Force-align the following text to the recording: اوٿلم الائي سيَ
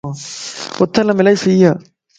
اوٿلم 0.79 1.17
الائي 1.21 1.37
سيَ 1.43 1.53